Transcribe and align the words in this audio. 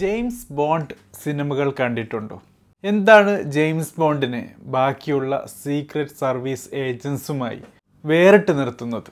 James 0.00 0.52
bond 0.52 0.94
സിനിമകൾ 1.24 1.74
കണ്ടിട്ടുണ്ടോ? 1.80 2.36
എന്താണ് 2.84 3.32
ജെയിംസ് 3.54 3.94
ബോണ്ടിനെ 4.00 4.42
ബാക്കിയുള്ള 4.74 5.32
സീക്രട്ട് 5.62 6.16
സർവീസ് 6.20 6.68
ഏജൻസുമായി 6.74 7.60
വേറിട്ട് 8.04 8.52
നിർത്തുന്നത്? 8.58 9.10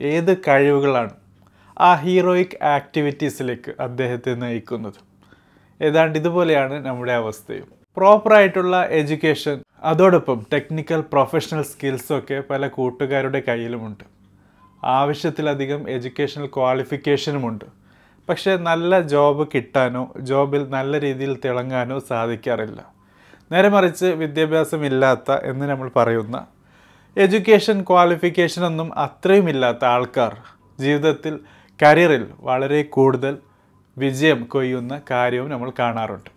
ഏത് 0.00 0.32
കഴിവുകളാണ് 0.48 1.14
ആ 1.80 1.94
ഹീറോയിക് 1.94 2.56
ആക്ടിവിറ്റീസിലേക്ക് 2.64 3.74
അദ്ദേഹത്തെ 3.80 4.34
നയിക്കുന്നത്? 4.34 5.00
ഏതാണ്ട് 5.80 6.18
ഇതുപോലെയാണ് 6.18 6.86
നമ്മുടെ 6.86 7.12
അവസ്ഥയും. 7.12 7.68
പ്രോപ്പറായിട്ടുള്ള 7.96 8.76
എഡ്യൂക്കേഷൻ 9.00 9.58
അതോടൊപ്പം 9.82 10.46
ടെക്നിക്കൽ 10.52 11.00
പ്രൊഫഷണൽ 11.12 11.62
സ്കിൽസൊക്കെ 11.62 12.40
പല 12.50 12.68
കൂട്ടുകാരുടെ 12.68 13.42
കയ്യിലുമുണ്ട്. 13.48 14.04
ആവശ്യത്തിലധികം 14.84 15.90
എഡ്യൂക്കേഷണൽ 15.90 16.46
ക്വാളിഫിക്കേഷനുമുണ്ട്. 16.46 17.79
പക്ഷേ 18.30 18.56
നല്ല 18.56 19.00
ജോബ് 19.00 19.48
കിട്ടാനോ 19.54 20.14
ജോബിൽ 20.20 20.68
നല്ല 20.68 21.00
രീതിയിൽ 21.00 21.38
തിളങ്ങാനോ 21.44 21.98
സാധിക്കാറില്ല. 21.98 22.80
നേരെ 23.52 23.68
മറിച്ച് 23.68 24.06
വിദ്യാഭ്യാസമില്ലാത്ത 24.06 25.32
എന്ന് 25.32 25.70
നമ്മൾ 25.70 25.90
പറയുന്ന 25.96 26.46
എഡ്യൂക്കേഷൻ 27.16 27.82
ക്വാളിഫിക്കേഷൻ 27.82 28.64
ഒന്നും 28.64 28.98
അത്രയും 28.98 29.48
ഇല്ലാത്ത 29.48 29.84
ആൾക്കാർ 29.84 30.36
ജീവിതത്തിൽ 30.80 31.38
കരിയറിൽ 31.82 32.26
വളരെ 32.40 32.82
കൂടുതൽ 32.82 33.38
വിജയം 33.98 34.44
കൊയ്യുന്ന 34.44 35.00
കാര്യവും 35.10 35.50
നമ്മൾ 35.50 35.72
കാണാറുണ്ട്. 35.78 36.30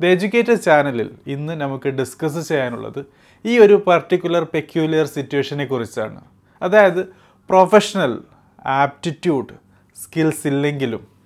ദ 0.00 0.06
എഡ്യൂക്കേറ്റഡ് 0.06 0.60
ചാനലിൽ 0.60 1.10
ഇന്ന് 1.26 1.60
നമുക്ക് 1.60 1.88
ഡിസ്കസ് 1.88 2.48
ചെയ്യാനുള്ളത് 2.48 3.04
ഈ 3.44 3.58
ഒരു 3.58 3.74
പർട്ടിക്കുലർ 3.86 4.46
പെക്യുലിയർ 4.54 5.06
സിറ്റുവേഷനെ 5.06 5.64
കുറിച്ചാണ്. 5.64 6.20
അതായത് 6.62 7.06
പ്രൊഫഷണൽ 7.48 8.18
ആപ്റ്റിറ്റ്യൂഡ് 8.66 9.54
സ്കിൽസ് 9.96 10.46
ഇല്ലെങ്കിലും 10.46 11.19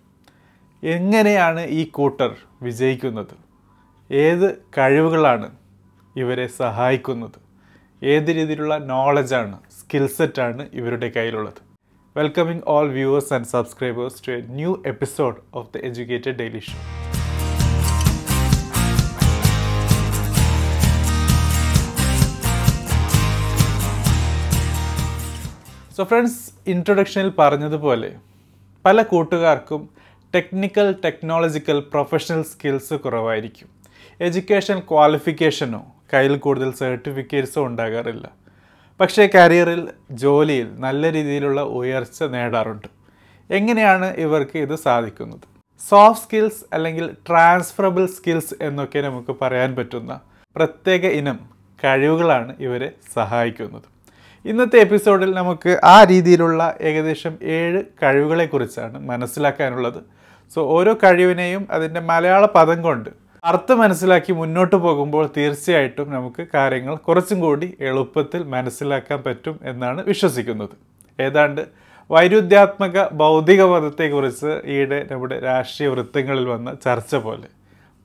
എങ്ങനെയാണ് 0.92 1.60
ഈ 1.60 1.84
കൂട്ടർ 1.84 2.30
വിജയിക്കുന്നത്? 2.62 3.34
ഏത് 4.10 4.58
കഴിവുകളാണ് 4.78 5.48
ഇവരെ 6.16 6.46
സഹായിക്കുന്നത്? 6.46 7.38
ഏത് 8.02 8.28
രീതിയിലുള്ള 8.28 8.78
നോളജാണ് 8.78 9.58
സ്കിൽ 9.78 10.06
സെറ്റാണ് 10.06 10.68
ഇവരുടെ 10.72 11.12
കയ്യിലുള്ളത്? 11.16 11.60
Welcoming 12.16 12.62
all 12.66 12.88
viewers 12.88 13.32
and 13.34 13.46
subscribers 13.46 14.28
to 14.28 14.32
a 14.32 14.40
new 14.40 14.82
episode 14.86 15.36
of 15.54 15.68
the 15.74 15.76
educated 15.76 16.36
daily 16.42 16.60
show 16.60 16.78
so 25.96 26.04
friends 26.04 26.52
ഇൻട്രൊഡക്ഷനിൽ 26.66 27.32
പറഞ്ഞതുപോലെ 27.38 28.12
പല 28.84 29.02
കൂട്ടുകാർക്കും 29.02 29.82
ടെക്നിക്കൽ 30.34 30.94
ടെക്നോളജിക്കൽ 31.04 31.78
പ്രൊഫഷണൽ 31.80 32.42
സ്കിൽസ് 32.42 32.94
കുറവായിരിക്കും. 32.94 33.68
എഡ്യൂക്കേഷൻ 34.20 34.78
ക്വാളിഫിക്കേഷനോ 34.80 35.80
കയ്യിൽ 36.14 36.36
കൂടുതൽ 36.36 36.70
സർട്ടിഫിക്കറ്റ്സോ 36.72 37.66
ഉണ്ടാകാറില്ല. 37.66 38.30
പക്ഷേ 39.00 39.28
കരിയറിൽ 39.34 39.88
ജോലിയിൽ 40.10 40.68
നല്ല 40.78 41.12
രീതിയിലുള്ള 41.12 41.60
ഉയർച്ച 41.62 42.22
നേടാറുണ്ട്. 42.22 42.88
എങ്ങനെയാണ് 43.50 44.14
ഇവർക്ക് 44.16 44.58
ഇത് 44.58 44.74
സാധിക്കുന്നത്? 44.74 45.46
സോഫ്റ്റ് 45.88 46.24
സ്കിൽസ് 46.24 46.64
അല്ലെങ്കിൽ 46.72 47.10
ട്രാൻസ്ഫറബിൾ 47.28 48.06
സ്കിൽസ് 48.06 48.54
എന്നൊക്കെ 48.62 48.98
നമുക്ക് 48.98 49.36
പറയാൻ 49.42 49.76
പറ്റുന്ന 49.76 50.20
പ്രത്യേക 50.56 51.04
ഇനം 51.04 51.38
കഴിവുകളാണ് 51.84 52.56
ഇവരെ 52.60 52.92
സഹായിക്കുന്നത്. 53.14 53.88
ഇന്നത്തെ 54.44 54.76
എപ്പിസോഡിൽ 54.76 55.34
നമുക്ക് 55.34 55.80
ആ 55.84 56.04
രീതിയിലുള്ള 56.04 56.78
ഏകദേശം 56.80 57.38
ഏഴ് 57.42 57.82
കഴിവുകളെക്കുറിച്ചാണ് 58.02 58.98
മനസ്സിലാക്കാനുള്ളത്. 59.08 60.23
സോ 60.54 60.62
ഓരോ 60.76 60.92
കഴിവിനെയും 61.04 61.62
അതിന്റെ 61.70 62.00
മലയാള 62.10 62.44
പദം 62.56 62.82
കൊണ്ട് 62.82 63.10
അർത്ഥം 63.44 63.78
മനസ്സിലാക്കി 63.78 64.32
മുന്നോട്ട് 64.32 64.76
പോകുമ്പോൾ 64.76 65.24
തീർച്ചയായിട്ടും 65.36 66.06
നമുക്ക് 66.10 66.42
കാര്യങ്ങൾ 66.54 66.94
കുറച്ചും 67.06 67.38
കൂടി 67.40 67.68
എളുപ്പത്തിൽ 67.80 68.42
മനസ്സിലാക്കാൻ 68.54 69.18
പറ്റും 69.26 69.56
എന്നാണ് 69.70 70.00
വിശ്വസിക്കുന്നത്. 70.10 70.74
ഏതാണ്ട് 71.18 71.62
വൈരുദ്ധ്യാത്മക 72.10 73.06
ഭൗതികപദത്തെക്കുറിച്ച് 73.12 74.52
ഈയിടെ 74.74 74.98
നമ്മുടെ 75.10 75.36
രാഷ്ട്രീയ 75.38 75.88
വൃത്തങ്ങളിൽ 75.92 76.46
വന്ന 76.54 76.74
ചർച്ച 76.84 77.14
പോലെ 77.26 77.48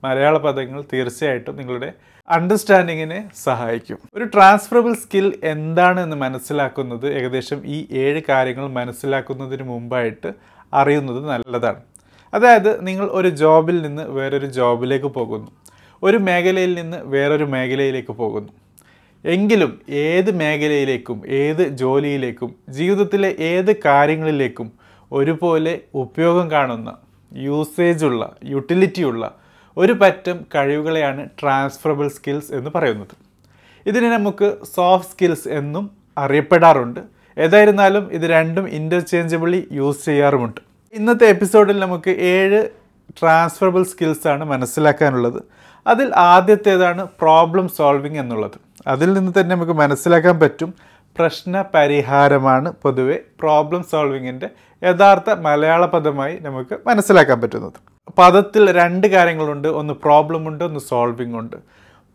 മലയാള 0.04 0.38
പദങ്ങൾ 0.38 0.80
തീർച്ചയായിട്ടും 0.94 1.56
നിങ്ങളുടെ 1.56 1.90
അണ്ടർസ്റ്റാൻഡിങ്ങിനെ 2.28 3.20
സഹായിക്കും. 3.46 3.98
ഒരു 4.16 4.26
ട്രാൻസ്ഫറബിൾ 4.34 4.94
സ്കിൽ 4.94 5.28
എന്താണെന്ന് 5.54 6.18
മനസ്സിലാക്കുന്നത് 6.26 7.08
ഏകദേശം 7.20 7.62
ഈ 7.76 7.78
ഏഴ് 8.04 8.22
കാര്യങ്ങൾ 8.30 8.68
മനസ്സിലാക്കുന്നതിന് 8.80 9.64
മുമ്പായിട്ട് 9.64 10.32
അറിയുന്നത് 10.74 11.22
നല്ലതാണ്. 11.30 11.82
അതായത് 12.34 12.88
നിങ്ങൾ 12.88 13.06
ഒരു 13.06 13.30
ജോബിൽ 13.30 13.82
നിന്ന് 13.82 14.04
വേറൊരു 14.04 14.46
ജോബിലേക്ക് 14.46 15.06
പോകുന്നു. 15.06 15.52
ഒരു 16.04 16.18
മേഖലയിൽ 16.18 16.74
നിന്ന് 16.74 16.98
വേറൊരു 16.98 17.44
മേഖലയിലേക്ക് 17.44 18.12
പോകുന്നു. 18.12 18.54
എങ്കിലും 19.26 19.80
ഏത് 19.90 20.36
മേഖലയിലേക്കും 20.36 21.28
ഏത് 21.28 21.68
ജോലിയിലേക്കും 21.68 22.56
ജീവിതത്തിലെ 22.70 23.36
ഏത് 23.40 23.82
കാര്യങ്ങളിലേക്കും 23.86 24.72
ഒരുപോലെ 25.12 25.80
ഉപയോഗം 25.94 26.52
കാണുന്ന 26.52 26.98
യൂസേജ് 27.34 28.06
ഉള്ള 28.06 28.36
യൂട്ടിലിറ്റി 28.46 29.04
ഉള്ള 29.04 29.36
ഒരു 29.78 29.94
പറ്റം 29.94 30.40
കഴിവുകളെയാണ് 30.56 31.30
ട്രാൻസ്ഫറബിൾ 31.42 32.08
സ്കിൽസ് 32.08 32.54
എന്ന് 32.54 32.70
പറയുന്നത്. 32.76 33.16
ഇതിനെ 33.86 34.18
നമുക്ക് 34.18 34.58
സോഫ്റ്റ് 34.76 35.12
സ്കിൽസ് 35.12 35.48
എന്നും 35.48 35.92
അറിയപ്പെടാറുണ്ട്. 36.18 37.00
ഏതായിരുന്നാലും 37.38 38.14
ഇത് 38.14 38.22
രണ്ടും 38.22 38.70
ഇന്റർചേഞ്ചബിളി 38.70 39.68
യൂസ് 39.72 40.06
ചെയ്യാറുമുണ്ട്. 40.06 40.69
ഇന്നത്തെ 40.94 41.26
എപ്പിസോഡിൽ 41.26 41.80
നമുക്ക് 41.80 42.10
ഏഴ് 42.10 42.70
ട്രാൻസ്ഫറബിൾ 43.22 43.84
സ്കിൽസാണ് 43.84 44.44
മനസ്സിലാക്കാനുള്ളത്. 44.44 45.44
അതിൽ 45.88 46.12
ആദ്യത്തേതാണ് 46.16 47.08
പ്രോബ്ലം 47.22 47.68
സോൾവിങ് 47.68 48.18
എന്നുള്ളത്. 48.18 48.52
അതിൽ 48.88 49.14
നിന്ന് 49.14 49.32
തന്നെ 49.40 49.56
നമുക്ക് 49.56 49.72
മനസ്സിലാക്കാൻ 49.72 50.40
പറ്റും 50.40 50.74
പ്രശ്ന 51.18 51.64
പരിഹാരമാണ് 51.74 52.74
പൊതുവെ 52.82 53.20
പ്രോബ്ലം 53.40 53.84
സോൾവിങ്ങിന്റെ 53.84 54.50
യഥാർത്ഥ 54.84 55.30
മലയാള 55.30 55.86
പദമായി 55.86 56.38
നമുക്ക് 56.42 56.80
മനസ്സിലാക്കാൻ 56.88 57.42
പറ്റുന്നത്. 57.42 57.74
പദത്തിൽ 58.18 58.72
രണ്ട് 58.72 59.08
കാര്യങ്ങളുണ്ട്. 59.08 59.68
ഒന്ന് 59.68 59.94
പ്രോബ്ലം 59.94 60.48
ഉണ്ട് 60.48 60.64
ഒന്ന് 60.64 60.80
സോൾവിംഗ് 60.80 61.38
ഉണ്ട്. 61.38 61.56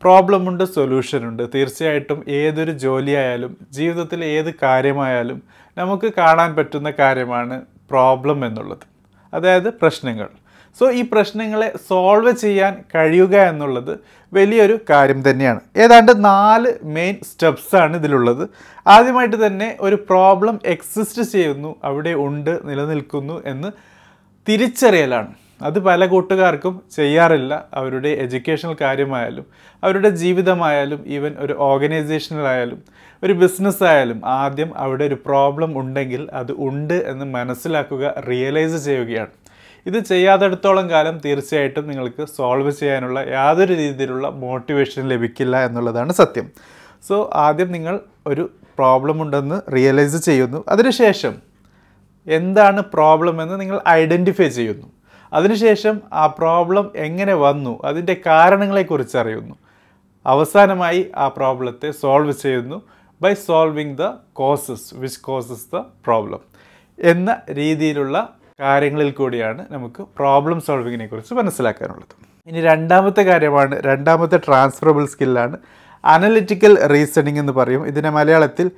പ്രോബ്ലം 0.02 0.48
ഉണ്ട് 0.48 0.64
സൊല്യൂഷൻ 0.64 1.28
ഉണ്ട്. 1.28 1.42
തീർച്ചയായിട്ടും 1.54 2.24
ഏതൊരു 2.28 2.70
ജോലിയായാലും 2.70 3.56
ജീവിതത്തിൽ 3.70 4.24
ഏത് 4.24 4.54
കാര്യമായാലും 4.62 5.42
നമുക്ക് 5.78 6.12
കാണാൻ 6.18 6.54
പറ്റുന്ന 6.54 6.92
കാര്യമാണ് 6.98 7.60
പ്രോബ്ലം 7.90 8.46
എന്നുള്ളത്. 8.46 8.78
അതായത് 9.34 9.70
പ്രശ്നങ്ങൾ. 9.70 10.28
സോ 10.78 10.90
ഈ 10.90 11.04
പ്രശ്നങ്ങളെ 11.12 11.72
സോൾവ് 11.88 12.32
ചെയ്യാൻ 12.36 12.76
കഴിയുക 12.94 13.36
എന്നുള്ളത് 13.36 13.98
വലിയൊരു 14.32 14.78
കാര്യം 14.90 15.30
തന്നെയാണ്. 15.30 15.60
ഏതാണ്ട് 15.76 16.24
നാല് 16.24 16.72
മെയിൻ 16.82 17.16
സ്റ്റെപ്സാണ് 17.32 17.96
ഇതിലുള്ളത്. 17.96 18.48
ആദ്യമായിട്ട് 18.86 19.46
തന്നെ 19.46 19.76
ഒരു 19.80 19.94
പ്രോബ്ലം 19.94 20.60
എക്സിസ്റ്റ് 20.64 21.22
ചെയ്യുന്നു 21.22 21.76
അവിടെ 21.84 22.10
ഉണ്ട് 22.10 22.60
നിലനിൽക്കുന്നു 22.64 23.42
എന്ന് 23.46 23.72
തിരിച്ചറിയലാണ്. 24.48 25.34
അത് 25.62 25.78
പല 25.78 26.06
കൂട്ടുകാർക്കും 26.06 26.80
ചെയ്യാറില്ല. 26.96 27.64
അവരുടെ 27.74 28.08
എഡ്യൂക്കേഷണൽ 28.08 28.76
കാര്യമായാലും 28.80 29.46
അവരുടെ 29.84 30.08
ജീവിതമായാലും 30.08 31.04
ഈവൻ 31.06 31.34
ഒരു 31.38 31.52
ഓർഗനൈസേഷനിലായാലും 31.52 32.82
ഒരു 33.22 33.32
ബിസിനസ് 33.32 33.84
ആയാലും 33.84 34.26
ആദ്യം 34.26 34.78
അവിടെ 34.78 35.04
ഒരു 35.04 35.14
പ്രോബ്ലം 35.14 35.78
ഉണ്ടെങ്കിൽ 35.78 36.28
അത് 36.32 36.52
ഉണ്ട് 36.58 36.94
എന്ന് 36.94 37.24
മനസ്സിലാക്കുക 37.24 38.14
റിയലൈസ് 38.30 38.84
ചെയ്യുകയാണ്. 38.84 39.28
ഇത് 39.86 39.98
ചെയ്യാത്തടത്തോളം 39.98 40.90
കാലം 40.90 41.18
തീർച്ചയായിട്ടും 41.24 41.88
നിങ്ങൾക്ക് 41.88 42.24
സോൾവ് 42.24 42.70
ചെയ്യാനുള്ള 42.70 43.20
യാതൊരു 43.20 43.74
രീതിയിലുള്ള 43.74 44.28
മോട്ടിവേഷൻ 44.28 45.08
ലഭിക്കില്ല 45.08 45.64
എന്നുള്ളതാണ് 45.64 46.12
സത്യം. 46.12 46.50
സോ 47.08 47.30
ആദ്യം 47.34 47.72
നിങ്ങൾ 47.72 48.00
ഒരു 48.26 48.50
പ്രോബ്ലം 48.78 49.22
ഉണ്ടെന്ന് 49.22 49.74
റിയലൈസ് 49.74 50.16
ചെയ്യുന്നു. 50.16 50.64
അതിനുശേഷം 50.68 51.34
എന്താണ് 52.26 52.82
പ്രോബ്ലം 52.82 53.42
എന്ന് 53.42 53.60
നിങ്ങൾ 53.60 53.80
ഐഡന്റിഫൈ 53.88 54.48
ചെയ്യുന്നു. 54.48 54.86
അതിനുശേഷം 55.34 56.00
ആ 56.12 56.26
പ്രോബ്ലം 56.26 56.92
എങ്ങനെ 56.96 57.34
വന്നു? 57.34 57.80
അതിന്റെ 57.84 58.16
കാരണങ്ങളെക്കുറിച്ച് 58.26 59.18
അറിയുന്നു 59.18 59.54
അവസാനമായി 60.26 61.10
ആ 61.16 61.28
പ്രോബ്ലത്തെ 61.28 61.90
സോൾവ് 61.90 62.32
ചെയ്യുന്നു 62.32 62.82
by 63.22 63.34
solving 63.34 63.98
the 63.98 64.10
causes 64.32 64.94
which 64.94 65.20
causes 65.20 65.66
the 65.74 65.76
problem 65.76 66.40
എന്ന 66.98 67.36
രീതിയിലുള്ള 67.50 68.36
കാര്യങ്ങളിൽ 68.60 69.10
കൂടിയാണ് 69.10 69.66
നമുക്ക് 69.70 70.02
പ്രോബ്ലം 70.02 70.60
സോൾവിങ്ങിനെ 70.60 71.06
കുറിച്ച് 71.06 71.34
മനസ്സിലാക്കാനുള്ളത്. 71.34 72.14
ഇനി 72.46 72.60
രണ്ടാമത്തെ 72.60 73.22
കാര്യമാണ് 73.22 73.82
രണ്ടാമത്തെ 73.82 74.36
ട്രാൻസ്ഫറബിൾ 74.36 75.06
സ്കില്ലാണ് 75.06 75.58
അനലിറ്റിക്കൽ 76.04 76.86
റീസണിങ് 76.86 77.38
എന്ന് 77.38 77.52
പറയും. 77.52 77.86
ഇതിനെ 77.86 78.10
മലയാളത്തിൽ 78.10 78.70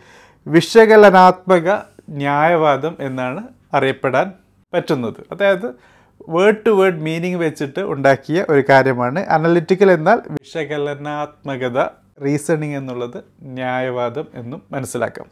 വിശകലനാത്മക 0.47 1.79
ന്യായവാദം 2.09 2.97
എന്നാണ് 3.01 3.43
അറിയപ്പെടാൻ 3.75 4.33
പറ്റുന്നത്. 4.75 5.21
അതായത് 5.33 5.96
വേർഡ് 6.29 6.67
ടു 6.67 6.71
വേർഡ് 6.71 7.01
മീനിങ് 7.01 7.37
വെച്ചിട്ട് 7.37 7.81
ഉണ്ടാക്കിയ 7.81 8.45
ഒരു 8.49 8.63
കാര്യമാണ്. 8.69 9.21
അനലിറ്റിക്കൽ 9.21 9.91
എന്നാൽ 9.91 10.19
വിശകലനാത്മകത 10.31 11.81
റീസണിങ് 12.25 12.77
എന്നുള്ളത് 12.77 13.25
ന്യായവാദം 13.43 14.27
എന്നും 14.35 14.63
മനസ്സിലാക്കാം. 14.73 15.27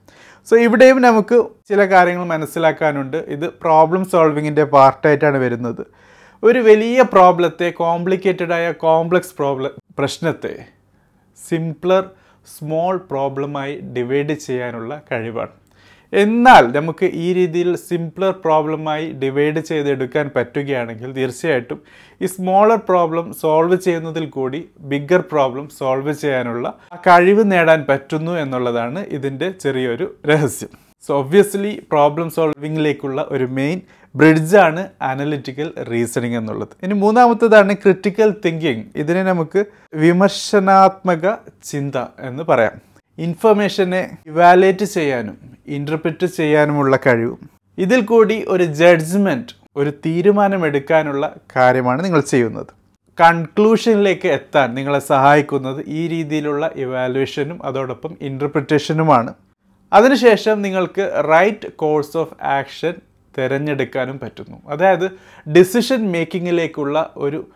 സോ 0.49 0.57
ഇവിടെയും 0.57 1.03
നമുക്ക് 1.03 1.45
ചില 1.69 1.85
കാര്യങ്ങൾ 1.85 2.25
മനസ്സിലാക്കാനുണ്ട്. 2.25 3.17
ഇത് 3.17 3.51
പ്രോബ്ലം 3.51 4.05
സോൾവിങ്ങിന്റെ 4.05 4.65
പാർട്ടായിട്ടാണ് 4.65 5.39
വരുന്നത്. 5.39 5.87
ഒരു 6.43 6.59
വലിയ 6.59 7.03
പ്രോബ്ലത്തെ 7.03 7.71
കോംപ്ലിക്കേറ്റഡ് 7.71 8.53
ആയ 8.53 8.73
കോംപ്ലക്സ് 8.73 9.35
പ്രോബ്ലം 9.35 9.71
പ്രശ്നത്തെ 9.99 10.55
സിംപ്ലർ 11.49 12.11
സ്മോൾ 12.59 12.97
പ്രോബ്ലമായി 12.97 13.81
ഡിവൈഡ് 13.81 14.33
ചെയ്യാനുള്ള 14.33 15.01
കഴിവാണ്. 15.13 15.64
എന്നാൽ 16.23 16.65
നമുക്ക് 16.77 17.07
ഈ 17.07 17.33
രീതിയിൽ 17.33 17.77
സിംപ്ലർ 17.77 18.31
പ്രോബ്ലമായി 18.45 19.07
ഡിവൈഡ് 19.13 19.61
ചെയ്തെടുക്കാൻ 19.61 20.31
പറ്റുകയാണെങ്കിൽ 20.37 21.13
തീർച്ചയായിട്ടും 21.13 21.79
ഈ 22.21 22.27
സ്മോളർ 22.27 22.77
പ്രോബ്ലം 22.77 23.27
സോൾവ് 23.35 23.77
ചെയ്യുന്നതിൽ 23.77 24.27
കൂടി 24.27 24.61
ബിഗ്ഗർ 24.93 25.21
പ്രോബ്ലം 25.33 25.69
സോൾവ് 25.79 26.13
ചെയ്യാനുള്ള 26.13 26.75
കഴിവ് 27.07 27.53
നേടാൻ 27.53 27.85
പറ്റുന്നു 27.89 28.33
എന്നുള്ളതാണ് 28.33 29.07
ഇതിന്റെ 29.07 29.51
ചെറിയൊരു 29.65 30.09
രഹസ്യം. 30.27 30.73
സോ 31.09 31.13
ഒബ്വിയസ്ലി 31.19 31.73
പ്രോബ്ലം 31.93 32.31
സോൾവിങ്ങിലേക്കുള്ള 32.31 33.27
ഒരു 33.31 33.45
മെയിൻ 33.59 33.81
ബ്രിഡ്ജാണ് 34.15 34.83
അനലിറ്റിക്കൽ 35.03 35.69
റീസണിങ് 35.91 36.37
എന്നുള്ളത്. 36.37 36.75
ഇനി 36.83 36.95
മൂന്നാമത്തേതാണ് 36.95 37.75
ക്രിട്ടിക്കൽ 37.83 38.31
തിങ്കിങ് 38.45 38.85
ഇതിനെ 38.97 39.23
നമുക്ക് 39.23 39.65
വിമർശനാത്മക 39.95 41.35
ചിന്ത 41.65 41.97
എന്ന് 42.21 42.43
പറയാം. 42.43 42.94
ഇൻഫർമേഷനെ 43.19 44.17
ഇവാലേറ്റ് 44.27 44.85
ചെയ്യാനും 44.85 45.37
ഇന്റർപ്രിറ്റ് 45.67 46.27
ചെയ്യാനുമുള്ള 46.27 46.99
കഴിവും. 47.07 47.51
ഇതിൽ 47.79 48.01
കൂടി 48.01 48.45
ഒരു 48.49 48.65
ജഡ്ജ്മെന്റ് 48.65 49.55
ഒരു 49.77 49.91
തീരുമാനമെടുക്കാനുള്ള 49.91 51.37
കാര്യമാണ് 51.57 52.05
നിങ്ങൾ 52.05 52.21
ചെയ്യുന്നത്. 52.21 52.67
കൺക്ലൂഷനിലേക്ക് 53.21 54.29
എത്താൻ 54.29 54.75
നിങ്ങളെ 54.75 54.99
സഹായിക്കുന്നത് 54.99 55.85
ഈ 55.87 56.09
രീതിയിലുള്ള 56.09 56.71
ഇവാലുവേഷനും 56.77 57.67
അതോടൊപ്പം 57.67 58.17
ഇന്റർപ്രിറ്റേഷനുമാണ് 58.21 59.35
അതിനുശേഷം 59.93 60.63
നിങ്ങൾക്ക് 60.63 61.25
റൈറ്റ് 61.33 61.73
കോഴ്സ് 61.73 62.17
ഓഫ് 62.17 62.45
ആക്ഷൻ 62.45 62.95
തിരഞ്ഞെടുക്കാനും 63.39 64.21
പറ്റുന്നു. 64.23 64.63
അതായത് 64.67 65.11
ഡിസിഷൻ 65.53 66.13
മേക്കിങ്ങിലേക്കുള്ള 66.13 67.13
ഒരു 67.17 67.47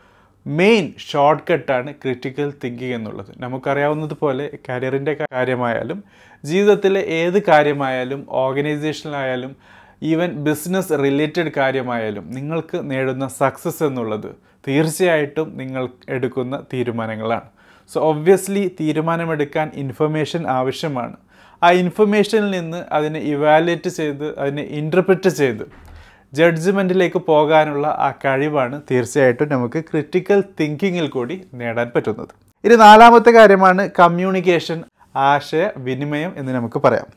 മെയിൻ 0.48 0.92
ഷോർട്ട് 0.98 1.52
കട്ടാണ് 1.52 1.94
ക്രിറ്റിക്കൽ 1.94 2.52
തിങ്കിങ് 2.64 2.94
എന്നുള്ളത്. 2.94 3.30
നമുക്കറിയാവുന്നതുപോലെ 3.38 4.58
കരിയറിന്റെ 4.68 5.16
കാര്യമായാലും 5.32 6.04
ജീവിതത്തിലെ 6.44 7.00
ഏത് 7.00 7.42
കാര്യമായാലും 7.42 8.26
ഓർഗനൈസേഷനിലായാലും 8.30 9.56
ഈവൻ 10.02 10.30
ബിസിനസ് 10.44 10.92
റിലേറ്റഡ് 10.92 11.52
കാര്യമായാലും 11.56 12.24
നിങ്ങൾക്ക് 12.34 12.90
നേടുന്ന 12.90 13.28
സക്സസ് 13.28 13.82
എന്നുള്ളത് 13.82 14.30
തീർച്ചയായിട്ടും 14.68 15.48
നിങ്ങൾ 15.56 15.88
എടുക്കുന്ന 16.08 16.64
തീരുമാനങ്ങളാണ്. 16.72 17.48
സോ 17.88 18.00
ഒബ്വിയസ്ലി 18.00 18.76
തീരുമാനമെടുക്കാൻ 18.80 19.70
ഇൻഫർമേഷൻ 19.74 20.46
ആവശ്യമാണ്. 20.48 21.16
ആ 21.62 21.70
ഇൻഫർമേഷനിൽ 21.70 22.50
നിന്ന് 22.50 22.84
അതിനെ 22.92 23.20
ഇവാലുവേറ്റ് 23.20 23.88
ചെയ്ത് 23.88 24.38
അതിനെ 24.38 24.62
ഇന്റർപ്രിറ്റ് 24.62 25.28
ചെയ്ത് 25.28 25.87
ജഡ്ജ്മെന്റിലേക്ക് 26.34 27.18
പോകാനുള്ള 27.18 27.86
ആ 27.86 28.08
കഴിവാണ് 28.24 28.82
തീർച്ചയായിട്ടും 28.90 29.48
നമുക്ക് 29.48 29.78
ക്രിറ്റിക്കൽ 29.90 30.40
തിങ്കിങ്ങിൽ 30.60 31.08
കൂടി 31.08 31.36
നേടാൻ 31.54 31.90
പറ്റുന്നത്. 31.94 32.32
ഇനി 32.64 32.76
നാലാമത്തെ 32.76 33.30
കാര്യമാണ് 33.30 33.90
കമ്മ്യൂണിക്കേഷൻ 33.98 34.78
ആശയ 35.16 35.68
വിനിമയം 35.78 36.32
എന്ന് 36.36 36.52
നമുക്ക് 36.54 36.78
പറയാം. 36.78 37.08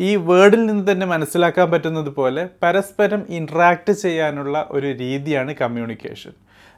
ഈ 0.00 0.16
വേർഡിൽ 0.16 0.66
നിന്ന് 0.66 0.92
തന്നെ 0.92 1.06
മനസ്സിലാക്കാൻ 1.06 1.70
പറ്റുന്നത് 1.70 2.10
പോലെ 2.16 2.48
പരസ്പരം 2.62 3.22
ഇൻട്രാക്ട് 3.28 3.92
ചെയ്യാനുള്ള 3.92 4.66
ഒരു 4.70 4.86
രീതിയാണ് 4.86 5.54
കമ്മ്യൂണിക്കേഷൻ 5.54 6.32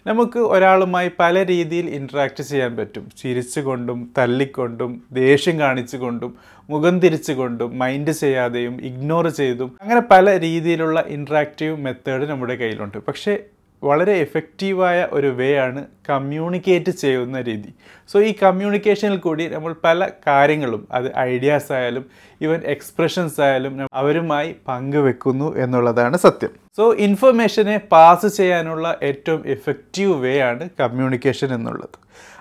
നമുക്ക് 0.06 0.38
ഒരാളുമായി 0.38 1.10
പല 1.18 1.46
രീതിയിൽ 1.46 1.90
ഇൻട്രാക്ട് 1.90 2.42
ചെയ്യാൻ 2.42 2.76
പറ്റും. 2.76 3.08
ചിരിച്ചുകൊണ്ടും 3.22 4.10
തല്ലിക്കൊണ്ടും 4.18 5.02
ദേഷ്യം 5.12 5.60
കാണിച്ചുകൊണ്ടും 5.60 6.34
മുഖം 6.70 6.98
തിരിച്ചുകൊണ്ടും 6.98 7.78
മൈൻഡ് 7.78 8.10
ചെയ്യാതെയും 8.10 8.80
ഇഗ്നോർ 8.82 9.28
ചെയ്തും 9.28 9.70
അങ്ങനെ 9.80 10.02
പല 10.10 10.40
രീതിയിലുള്ള 10.40 11.04
ഇൻട്രാക്റ്റീവ് 11.08 11.76
മെത്തേഡ് 11.76 12.30
നമ്മുടെ 12.30 12.54
കയ്യിലുണ്ട്. 12.54 12.98
പക്ഷേ 12.98 13.38
വളരെ 13.84 14.12
എഫക്റ്റീവായ 14.12 15.08
ഒരു 15.12 15.26
വേ 15.26 15.56
ആണ് 15.56 15.86
കമ്മ്യൂണിക്കേറ്റ് 16.10 16.90
ചെയ്യുന്ന 16.90 17.40
രീതി. 17.40 17.70
സോ 18.08 18.20
ഈ 18.20 18.34
കമ്മ്യൂണിക്കേഷനിൽ 18.42 19.16
കൂടി 19.16 19.46
നമ്മൾ 19.46 19.74
പല 19.84 20.08
കാര്യങ്ങളും 20.26 20.88
അത് 20.92 21.16
ഐഡിയാസ് 21.16 21.72
ആയാലും 21.72 22.04
ഈവൻ 22.42 22.60
എക്സ്പ്രഷൻസ് 22.64 23.40
ആയാലും 23.40 23.88
അവരുമായി 23.92 24.56
പങ്കുവെക്കുന്നു 24.68 25.56
എന്നുള്ളതാണ് 25.56 26.16
സത്യം. 26.16 26.59
സോ 26.78 26.84
ഇൻഫർമേഷനെ 26.94 27.76
പാസ് 27.92 28.26
ചെയ്യാനുള്ള 28.36 28.86
ഏറ്റവും 29.02 29.42
എഫക്റ്റീവ് 29.46 30.14
വേ 30.24 30.34
ആണ് 30.40 30.68
കമ്മ്യൂണിക്കേഷൻ 30.80 31.54
എന്നുള്ളത്. 31.54 31.96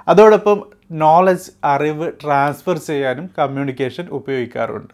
അതോടൊപ്പം 0.07 0.59
നോളജ് 0.91 1.51
അറിവ് 1.63 2.11
ട്രാൻസ്ഫർ 2.23 2.77
ചെയ്യാനും 2.77 3.29
കമ്മ്യൂണിക്കേഷൻ 3.39 4.07
ഉപയോഗിക്കാറുണ്ട്. 4.11 4.93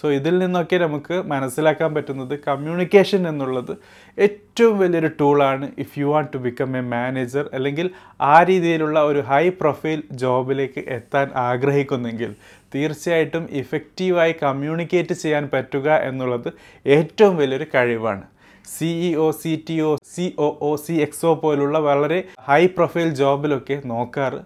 സോ 0.00 0.10
ഇതിൽ 0.10 0.34
നിന്നൊക്കെ 0.38 0.76
നമുക്ക് 0.76 1.16
മനസ്സിലാക്കാൻ 1.32 1.94
പറ്റുന്നത് 1.94 2.38
കമ്മ്യൂണിക്കേഷൻ 2.48 3.28
എന്നുള്ളത് 3.28 3.72
ഏറ്റവും 4.18 4.78
വലിയൊരു 4.78 5.10
ടൂളാണ് 5.20 5.66
if 5.78 5.98
you 5.98 6.06
want 6.06 6.32
to 6.32 6.36
become 6.36 6.76
a 6.76 6.80
manager 6.80 7.50
അല്ലെങ്കിൽ 7.54 7.90
ആ 8.20 8.42
രീതിയിലുള്ള 8.42 9.00
ഒരു 9.02 9.20
ഹൈ 9.30 9.48
പ്രൊഫൈൽ 9.60 10.02
ജോബിലേക്ക് 10.12 10.84
എത്താൻ 10.88 11.28
ആഗ്രഹിക്കുന്നെങ്കിൽ 11.46 12.34
തീർച്ചയായിട്ടും 12.74 13.48
ഇഫക്റ്റീവായി 13.62 14.34
കമ്മ്യൂണിക്കേറ്റ് 14.42 15.14
ചെയ്യാൻ 15.14 15.50
പറ്റുക 15.52 15.88
എന്നുള്ളത് 16.10 16.52
ഏറ്റവും 16.86 17.36
വലിയൊരു 17.36 17.68
കഴിവാണ്. 17.74 18.24
CEO 18.66 19.30
C 19.30 19.64
T 19.68 19.80
O 19.80 19.96
C 20.14 20.34
O 20.38 20.58
O 20.60 20.76
C 20.76 20.92
X 20.92 21.26
പോലുള്ള 21.26 21.78
വളരെ 21.78 22.24
ഹൈ 22.40 22.66
പ്രൊഫൈൽ 22.66 23.08
ജോബിലൊക്കെ 23.14 23.82
നോക്കാറ്. 23.84 24.40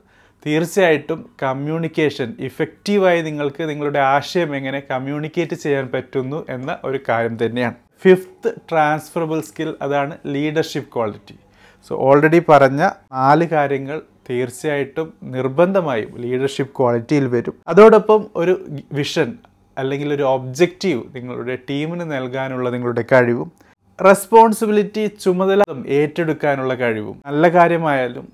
തീർച്ചയായിട്ടും 0.46 1.30
കമ്മ്യൂണിക്കേഷൻ 1.42 2.34
ഇഫക്റ്റീവായി 2.38 3.22
നിങ്ങൾക്ക് 3.22 3.68
നിങ്ങളുടെ 3.68 3.98
ആശയം 3.98 4.56
എങ്ങനെ 4.56 4.82
കമ്മ്യൂണിക്കേറ്റ് 4.90 5.56
ചെയ്യാൻ 5.56 5.88
പറ്റുന്നു 5.94 6.46
എന്ന 6.48 6.78
ഒരു 6.84 7.00
കാര്യം 7.08 7.46
തന്നെയാണ്. 7.46 7.74
ഫിഫ്ത്ത് 8.02 8.54
ട്രാൻസ്ഫറബിൾ 8.70 9.40
സ്കിൽ 9.40 9.74
അതാണ് 9.82 10.18
ലീഡർഷിപ്പ് 10.26 10.94
ക്വാളിറ്റി 10.94 11.36
സോ 11.88 11.96
ഓൾറെഡി 11.96 12.42
പറഞ്ഞ 12.48 12.90
നാല് 13.12 13.48
കാര്യങ്ങൾ 13.48 14.02
തീർച്ചയായിട്ടും 14.30 15.14
നിർബന്ധമായും 15.22 16.18
ലീഡർഷിപ്പ് 16.18 16.78
ക്വാളിറ്റിയിൽ 16.78 17.26
വരും. 17.26 17.54
അതോടൊപ്പം 17.68 18.26
ഒരു 18.36 18.66
വിഷൻ 18.92 19.38
അല്ലെങ്കിൽ 19.78 20.14
ഒരു 20.14 20.22
ഒബ്ജക്റ്റീവ് 20.22 21.02
നിങ്ങളുടെ 21.16 21.58
ടീമിന് 21.70 22.12
നൽകാനുള്ള 22.12 22.70
നിങ്ങളുടെ 22.70 23.04
കഴിവും. 23.12 23.52
റെസ്പോൺസിബിലിറ്റി 23.98 25.04
ചുമതല 25.22 25.62
ഏറ്റെടുക്കാനുള്ള 25.86 26.74
കഴിവും. 26.74 27.16
നല്ല 27.26 27.48
കാര്യമായാലും 27.48 28.26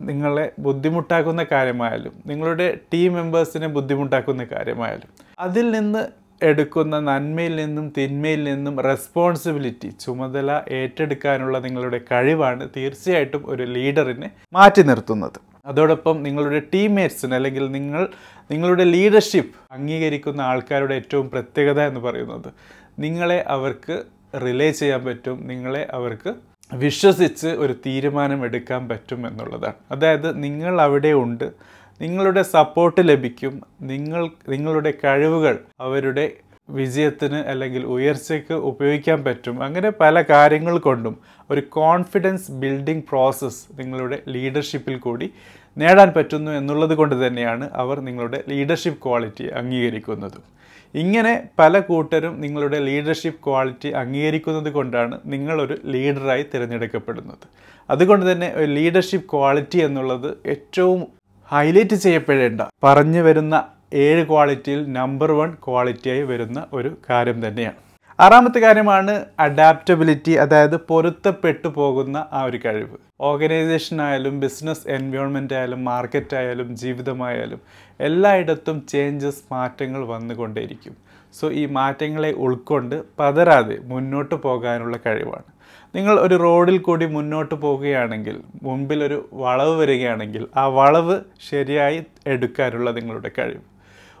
നിങ്ങളെ 0.00 0.46
ബുദ്ധിമുട്ടാക്കുന്ന 0.58 1.42
കാര്യമായാലും 1.52 2.14
നിങ്ങളുടെ 2.26 2.66
ടീം 2.92 3.12
മെമ്പേഴ്സിനെ 3.12 3.66
ബുദ്ധിമുട്ടാക്കുന്ന 3.66 4.42
കാര്യമായാലും 4.54 5.10
അതിൽ 5.38 5.66
നിന്ന് 5.70 6.02
എടുക്കുന്ന 6.42 6.96
നന്മയിൽ 7.00 7.54
നിന്നും 7.56 7.92
തിന്മയിൽ 7.98 8.42
നിന്നും 8.44 8.74
റെസ്പോൺസിബിലിറ്റി 8.80 9.88
ചുമതല 10.04 10.50
ഏറ്റെടുക്കാനുള്ള 10.70 11.58
നിങ്ങളുടെ 11.58 12.00
കഴിവാണ് 12.12 12.68
തീർച്ചയായിട്ടും 12.76 13.42
ഒരു 13.46 13.64
ലീഡറിനെ 13.74 14.30
മാറ്റി 14.52 14.82
നിർത്തുന്നത്. 14.82 15.38
അതോടൊപ്പം 15.66 16.22
നിങ്ങളുടെ 16.22 16.62
ടീംമേറ്റ്സിന് 16.74 17.34
അല്ലെങ്കിൽ 17.34 17.64
നിങ്ങൾ 17.72 18.02
നിങ്ങളുടെ 18.50 18.84
ലീഡർഷിപ്പ് 18.84 19.56
അംഗീകരിക്കുന്ന 19.72 20.40
ആൾക്കാരുടെ 20.40 20.94
ഏറ്റവും 20.94 21.26
പ്രത്യേകത 21.30 21.80
എന്ന് 21.80 22.00
പറയുന്നത് 22.00 22.50
നിങ്ങളെ 22.98 23.40
അവർക്ക് 23.48 23.96
റിലേ 24.34 24.70
ചെയ്യാൻ 24.70 25.04
പറ്റും 25.04 25.46
നിങ്ങളെ 25.46 25.86
അവർക്ക് 25.90 26.34
വിശ്വസിച്ച് 26.74 27.46
ഒരു 27.46 27.72
തീരുമാനം 27.86 28.44
എടുക്കാൻ 28.44 28.88
പറ്റും 28.88 29.26
എന്നുള്ളതാണ്. 29.26 29.74
അതായത് 29.90 30.42
നിങ്ങൾ 30.42 30.80
അവിടെ 30.80 31.12
ഉണ്ട് 31.12 31.52
നിങ്ങളുടെ 32.00 32.42
സപ്പോർട്ട് 32.42 33.08
ലഭിക്കും 33.08 33.62
നിങ്ങൾ 33.80 34.30
നിങ്ങളുടെ 34.48 34.94
കഴിവുകൾ 35.04 35.58
അവരുടെ 35.80 36.32
വിജയത്തിന് 36.70 37.36
അല്ലെങ്കിൽ 37.36 37.86
ഉയർച്ചയ്ക്ക് 37.86 38.54
ഉപയോഗിക്കാൻ 38.54 39.24
പറ്റും. 39.24 39.62
അങ്ങനെ 39.62 39.90
പല 39.90 40.22
കാര്യങ്ങൾ 40.22 40.78
കൊണ്ടും 40.78 41.18
ഒരു 41.50 41.60
കോൺഫിഡൻസ് 41.60 42.50
ബിൽഡിംഗ് 42.50 43.04
പ്രോസസ്സ് 43.08 43.80
നിങ്ങളുടെ 43.80 44.22
ലീഡർഷിപ്പിൽ 44.28 44.98
കൂടി 44.98 45.32
നേടാൻ 45.78 46.12
പറ്റുന്നു 46.16 46.50
എന്നുള്ളത് 46.50 46.94
കൊണ്ട് 46.94 47.26
തന്നെയാണ് 47.26 47.70
അവർ 47.72 48.00
നിങ്ങളുടെ 48.00 48.44
ലീഡർഷിപ്പ് 48.48 49.04
ക്വാളിറ്റി 49.04 49.44
അംഗീകരിക്കുന്നത്. 49.44 50.58
ഇങ്ങനെ 50.94 51.48
പല 51.58 51.78
കൂട്ടരും 51.78 52.40
നിങ്ങളുടെ 52.40 52.78
ലീഡർഷിപ്പ് 52.78 53.44
ക്വാളിറ്റി 53.44 53.88
അംഗീകരിക്കുന്നത് 53.88 54.72
കൊണ്ടാണ് 54.72 55.20
നിങ്ങളൊരു 55.26 55.76
ലീഡറായി 55.84 56.46
തിരഞ്ഞെടുക്കപ്പെടുന്നത്. 56.54 57.46
അതുകൊണ്ട് 57.90 58.32
തന്നെ 58.32 58.52
ഒരു 58.56 58.70
ലീഡർഷിപ്പ് 58.72 59.30
ക്വാളിറ്റി 59.30 59.78
എന്നുള്ളത് 59.78 60.36
ഏറ്റവും 60.46 61.06
ഹൈലൈറ്റ് 61.52 61.94
ചെയ്യപ്പെടേണ്ട 61.94 62.62
പറഞ്ഞു 62.84 63.20
വരുന്ന 63.20 63.64
ഏഴ് 63.94 64.26
ക്വാളിറ്റിയിൽ 64.26 64.92
നമ്പർ 64.92 65.32
വൺ 65.32 65.56
ക്വാളിറ്റിയായി 65.66 66.22
വരുന്ന 66.22 66.66
ഒരു 66.72 66.96
കാര്യം 67.10 67.48
തന്നെയാണ്. 67.48 67.87
ആറാമത്തെ 68.18 68.60
കാര്യമാണ് 68.60 69.24
അഡാപ്റ്റബിലിറ്റി 69.40 70.32
അതായത് 70.32 70.76
പൊരുത്തപ്പെട്ടു 70.76 71.68
പോകുന്ന 71.68 72.16
ആ 72.32 72.42
ഒരു 72.42 72.58
കഴിവ്. 72.64 72.96
ഓർഗനൈസേഷൻ 73.20 74.02
ആയാലും 74.02 74.40
ബിസിനസ് 74.40 74.88
എൻവയോൺമെന്റ് 74.88 75.54
ആയാലും 75.54 75.84
മാർക്കറ്റ് 75.84 76.36
ആയാലും 76.36 76.76
ജീവിതമായാലും 76.76 77.60
എല്ലായിടത്തും 78.00 78.86
ചേഞ്ചസ് 78.88 79.44
മാറ്റങ്ങൾ 79.52 80.06
വന്നുകൊണ്ടേയിരിക്കും. 80.06 80.96
സോ 81.32 81.50
ഈ 81.50 81.66
മാറ്റങ്ങളെ 81.66 82.32
ഉൾക്കൊണ്ട് 82.32 82.96
പതരാതെ 83.18 83.78
മുന്നോട്ട് 83.84 84.34
പോകാനുള്ള 84.34 84.98
കഴിവാണ്. 85.06 85.48
നിങ്ങൾ 85.94 86.14
ഒരു 86.20 86.34
റോഡിൽ 86.34 86.78
കൂടി 86.78 87.06
മുന്നോട്ട് 87.06 87.54
പോവുകയാണെങ്കിൽ 87.54 88.42
മുമ്പിൽ 88.62 89.04
ഒരു 89.04 89.28
വളവ് 89.32 89.74
വരികയാണെങ്കിൽ 89.80 90.46
ആ 90.56 90.66
വളവ് 90.80 91.20
ശരിയായി 91.50 92.02
എടുക്കാനുള്ള 92.26 92.90
നിങ്ങളുടെ 92.90 93.30
കഴിവ്. 93.38 93.64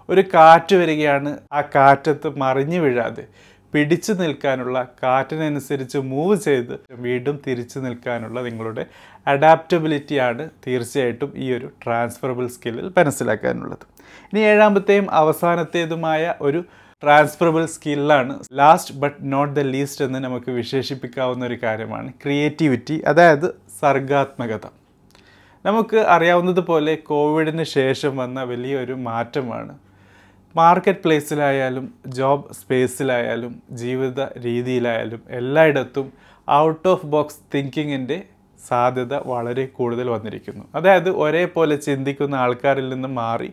ഒരു 0.08 0.22
കാറ്റ് 0.34 0.74
വരികയാണ് 0.76 1.38
ആ 1.52 1.60
കാറ്റത്ത് 1.60 2.28
മറിഞ്ഞു 2.38 2.78
വീഴാതെ 2.80 3.24
പിടിച്ചു 3.74 4.12
നിൽക്കാനുള്ള 4.12 4.86
കാറ്റിനനുസരിച്ച് 5.02 5.98
മൂവ് 5.98 6.36
ചെയ്ത് 6.36 6.74
വീണ്ടും 6.90 7.40
തിരിച്ചു 7.46 7.78
നിൽക്കാനുള്ള 7.78 8.40
നിങ്ങളുടെ 8.40 8.86
അഡാപ്റ്റബിലിറ്റിയാണ് 9.26 10.50
തീർച്ചയായിട്ടും 10.66 11.32
ഈ 11.36 11.52
ഒരു 11.52 11.70
ട്രാൻസ്ഫറബിൾ 11.84 12.46
സ്കില്ലിൽ 12.46 12.92
മനസ്സിലാക്കാനുള്ളത്. 12.98 13.86
ഇനി 14.32 14.40
ഏഴാമത്തെയും 14.40 15.10
അവസാനത്തേതുമായ 15.10 16.34
ഒരു 16.40 16.64
transferable 17.02 17.64
സ്കില്ലാണ് 17.64 18.38
last 18.52 18.94
but 18.94 19.32
not 19.32 19.52
the 19.56 19.64
least 19.64 20.04
എന്ന് 20.04 20.18
നമുക്ക് 20.18 20.50
വിശേഷിപ്പിക്കാവുന്ന 20.50 21.44
ഒരു 21.46 21.58
കാര്യമാണ് 21.62 22.12
ക്രിയേറ്റിവിറ്റി 22.22 23.02
അതായത് 23.06 23.54
സർഗാത്മകത. 23.80 24.66
നമുക്ക് 25.64 25.96
അറിയാവുന്നതുപോലെ 25.96 26.94
കോവിഡിന് 26.94 27.62
ശേഷം 27.62 28.16
വന്ന 28.16 28.42
വലിയൊരു 28.42 28.92
മാറ്റമാണ് 28.92 29.87
മാർക്കറ്റ് 30.58 31.02
പ്ലേസിലായാലും 31.04 31.86
ജോബ് 32.18 32.54
സ്പേസിലായാലും 32.58 33.52
ജീവിത 33.80 34.20
രീതിയിലായാലും 34.46 35.20
എല്ലായിടത്തും 35.38 36.06
ഔട്ട് 36.48 36.88
ഓഫ് 36.92 37.08
ബോക്സ് 37.14 37.40
തിങ്കിങ്ങിന്റെ 37.54 38.18
സാധ്യത 38.58 39.14
വളരെ 39.32 39.64
കൂടുതൽ 39.76 40.06
വന്നിരിക്കുന്നു. 40.14 40.64
അതായത് 40.78 41.10
ഒരേപോലെ 41.24 41.76
ചിന്തിക്കുന്ന 41.86 42.34
ആൾക്കാരിൽ 42.44 42.86
നിന്ന് 42.94 43.10
മാറി 43.20 43.50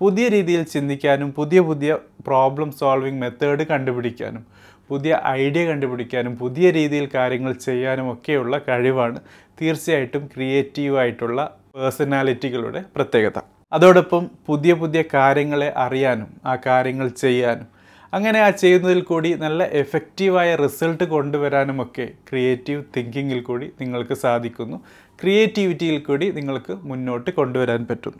പുതിയ 0.00 0.24
രീതിയിൽ 0.34 0.62
ചിന്തിക്കാനും 0.74 1.28
പുതിയ 1.38 1.60
പുതിയ 1.68 1.92
പ്രോബ്ലം 2.28 2.70
സോൾവിങ് 2.80 3.20
മെത്തേഡ് 3.24 3.64
കണ്ടുപിടിക്കാനും 3.72 4.44
പുതിയ 4.90 5.14
ഐഡിയ 5.42 5.62
കണ്ടുപിടിക്കാനും 5.70 6.34
പുതിയ 6.42 6.66
രീതിയിൽ 6.78 7.06
കാര്യങ്ങൾ 7.16 7.52
ചെയ്യാനും 7.66 8.06
ഒക്കെയുള്ള 8.14 8.60
കഴിവാണ് 8.68 9.18
തീർച്ചയായിട്ടും 9.60 10.24
ക്രിയേറ്റീവായിട്ടുള്ള 10.34 11.40
പേഴ്സണാലിറ്റികളുടെ 11.76 12.82
പ്രത്യേകത. 12.96 13.38
അതോടൊപ്പം 13.72 14.30
പുതിയ 14.46 14.72
പുതിയ 14.74 15.04
കാര്യങ്ങളെ 15.14 15.72
അറിയാനും 15.76 16.28
ആ 16.46 16.56
കാര്യങ്ങൾ 16.66 17.08
ചെയ്യാനും. 17.08 17.66
അങ്ങനെ 18.12 18.40
ആ 18.40 18.50
ചെയ്യുന്നതിൽ 18.50 19.00
കൂടി 19.00 19.34
നല്ല 19.34 19.62
എഫക്റ്റീവായ 19.64 20.56
റിസൾട്ട് 20.56 21.04
കൊണ്ടുവരാനുമൊക്കെ 21.04 22.08
ക്രിയേറ്റീവ് 22.28 22.82
തിങ്കിങ്ങിൽ 22.96 23.40
കൂടി 23.42 23.70
നിങ്ങൾക്ക് 23.80 24.14
സാധിക്കുന്നു. 24.14 24.76
ക്രിയേറ്റിവിറ്റിയിൽ 25.20 25.98
കൂടി 26.00 26.30
നിങ്ങൾക്ക് 26.30 26.72
മുന്നോട്ട് 26.82 27.30
കൊണ്ടുവരാൻ 27.30 27.86
പറ്റുന്നു. 27.90 28.18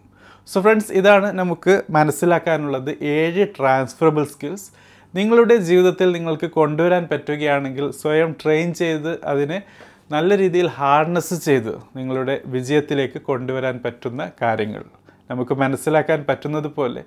സോ 0.49 0.61
ഫ്രണ്ട്സ് 0.61 0.93
ഇതാണ് 0.93 1.33
നമുക്ക് 1.33 1.83
മനസ്സിലാക്കാനുള്ളത് 1.90 3.02
ഏഴ് 3.02 3.47
ട്രാൻസ്ഫറബിൾ 3.59 4.25
സ്കിൽസ് 4.25 4.71
നിങ്ങളുടെ 5.14 5.57
ജീവിതത്തിൽ 5.57 6.12
നിങ്ങൾക്ക് 6.12 6.47
കൊണ്ടുവരാൻ 6.50 7.09
പറ്റുകയാണെങ്കിൽ 7.12 7.90
സ്വയം 7.90 8.37
ട്രെയിൻ 8.43 8.75
ചെയ്ത് 8.75 9.25
അതിനെ 9.25 9.62
നല്ല 10.11 10.38
രീതിയിൽ 10.38 10.69
ഹാർഡ്നെസ് 10.69 11.35
ചെയ്ത് 11.35 11.73
നിങ്ങളുടെ 11.97 12.40
വിജയത്തിലേക്ക് 12.47 13.23
കൊണ്ടുവരാൻ 13.23 13.81
പറ്റുന്ന 13.85 14.31
കാര്യങ്ങൾ. 14.43 14.85
നമുക്ക് 15.30 15.54
മനസ്സിലാക്കാൻ 15.54 16.25
പറ്റുന്നത് 16.28 16.68
പോലെ. 16.78 17.02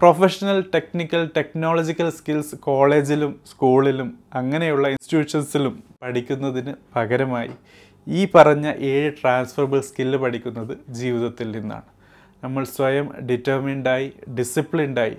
പ്രൊഫഷണൽ 0.00 0.58
ടെക്നിക്കൽ 0.74 1.22
ടെക്നോളജിക്കൽ 1.36 2.10
സ്കിൽസ് 2.18 2.56
കോളേജിലും 2.66 3.32
സ്കൂളിലും 3.46 4.08
അങ്ങനെയുള്ള 4.40 4.88
ഇൻസ്റ്റിറ്റ്യൂഷൻസിലും 4.88 5.74
പഠിക്കുന്നതിന് 6.02 6.74
പകരമായി 6.96 7.54
ഈ 8.06 8.20
പറഞ്ഞ 8.34 8.66
ഏഴ് 8.92 9.10
ട്രാൻസ്ഫറബിൾ 9.20 9.80
സ്കില്ല് 9.80 10.18
പഠിക്കുന്നത് 10.18 10.72
ജീവിതത്തിൽ 11.00 11.50
നിന്നാണ്. 11.50 11.88
നമ്മൾ 12.44 12.62
സ്വയം 12.76 13.06
ഡിറ്റർമിൻഡായി 13.28 14.12
ഡിസിപ്ലിൻഡായി 14.38 15.16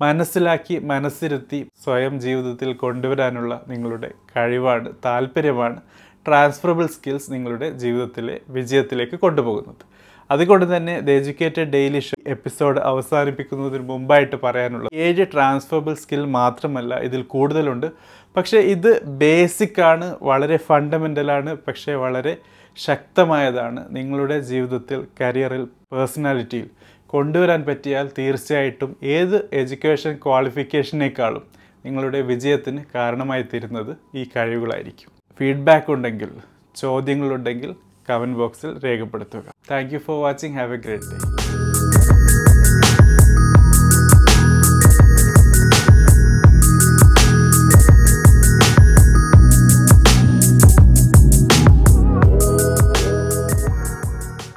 മനസ്സിലാക്കി 0.00 0.78
മനസ്സിരുത്തി 0.92 1.58
സ്വയം 1.84 2.14
ജീവിതത്തിൽ 2.20 2.70
കൊണ്ടുവരാനുള്ള 2.72 3.52
നിങ്ങളുടെ 3.68 4.10
കഴിവാണ് 4.36 4.88
താല്പര്യമാണ് 5.04 5.78
ട്രാൻസ്ഫറബിൾ 6.26 6.86
സ്കിൽസ് 6.86 7.32
നിങ്ങളുടെ 7.32 7.70
ജീവിതത്തിലെ 7.70 8.40
വിജയത്തിലേക്ക് 8.48 9.16
കൊണ്ടുപോകുന്നത്. 9.16 9.96
അതുകൊണ്ട് 10.30 10.76
തന്നെ 10.76 11.00
the 11.00 11.10
educated 11.10 11.70
daily 11.70 12.00
show 12.00 12.14
episode 12.26 12.80
അവസാനിപ്പിക്കുന്നതിന് 12.80 13.82
മുമ്പായിട്ട് 13.82 14.36
പറയാനുള്ള 14.42 14.88
ഏഴ് 14.92 15.26
ട്രാൻസ്ഫറബിൾ 15.32 15.94
സ്കിൽ 15.94 16.24
മാത്രമല്ല 16.24 16.94
ഇതിൽ 16.94 17.22
കൂടുതലുണ്ട്. 17.22 17.86
പക്ഷേ 18.36 18.58
ഇത് 18.58 19.04
ബേസിക് 19.04 19.80
ആണ് 19.80 20.16
വളരെ 20.22 20.56
ഫണ്ടമെന്റലാണ് 20.56 21.56
പക്ഷേ 21.56 21.94
വളരെ 21.94 22.36
ശക്തമായതാണ് 22.76 23.86
നിങ്ങളുടെ 23.90 24.40
ജീവിതത്തിൽ 24.40 25.04
കരിയറിൽ 25.20 25.64
പേഴ്സണാലിറ്റിയിൽ 25.64 26.70
കൊണ്ടുവരാൻ 27.06 27.64
പറ്റിയാൽ 27.64 28.10
തീർച്ചയായിട്ടും 28.18 28.96
ഏത് 29.02 29.48
എഡ്യൂക്കേഷൻ 29.52 30.14
ക്വാളിഫിക്കേഷനേക്കാളും 30.24 31.42
നിങ്ങളുടെ 31.84 32.20
വിജയത്തിന് 32.20 32.84
കാരണമായി 32.94 33.42
തീരുന്നത് 33.42 33.96
ഈ 34.14 34.24
കഴിവുകളായിരിക്കും. 34.36 35.15
ഫീഡ്ബാക്ക് 35.38 35.90
ഉണ്ടെങ്കിൽ 35.92 36.30
ചോദ്യങ്ങളുണ്ടെങ്കിൽ 36.76 37.72
കമന്റ് 38.10 38.38
ബോക്സിൽ 38.42 38.70
രേഖപ്പെടുത്തുക. 38.84 39.46
Thank 39.70 39.92
you 39.94 39.98
for 39.98 40.18
watching 40.22 40.56
have 40.60 40.74
a 40.74 40.82
great 40.86 41.10
day 41.12 41.45